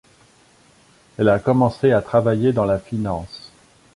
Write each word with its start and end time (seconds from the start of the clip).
Elle 1.19 1.29
a 1.29 1.37
commencé 1.37 1.91
à 1.91 2.01
travailler 2.01 2.53
dans 2.53 2.65
la 2.65 2.79
finance. 2.79 3.51